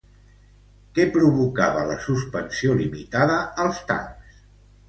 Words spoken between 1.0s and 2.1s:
provocava la